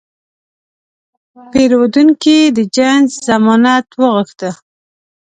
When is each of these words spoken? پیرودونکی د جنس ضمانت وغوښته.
پیرودونکی 1.51 2.39
د 2.55 2.59
جنس 2.75 3.11
ضمانت 3.27 3.87
وغوښته. 4.01 4.49